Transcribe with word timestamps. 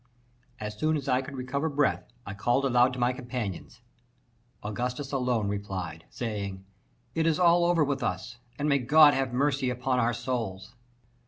As 0.59 0.75
soon 0.75 0.97
as 0.97 1.07
I 1.07 1.21
could 1.21 1.35
recover 1.35 1.69
breath, 1.69 2.11
I 2.25 2.33
called 2.33 2.65
aloud 2.65 2.91
to 2.93 2.99
my 2.99 3.13
companions. 3.13 3.81
Augustus 4.63 5.11
alone 5.11 5.47
replied, 5.47 6.05
saying: 6.09 6.65
"It 7.13 7.27
is 7.27 7.37
all 7.37 7.65
over 7.65 7.83
with 7.83 8.01
us, 8.01 8.39
and 8.57 8.67
may 8.67 8.79
God 8.79 9.13
have 9.13 9.31
mercy 9.31 9.69
upon 9.69 9.99
our 9.99 10.13
souls!" 10.15 10.73